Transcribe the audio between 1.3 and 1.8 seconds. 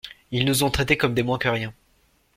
que rien.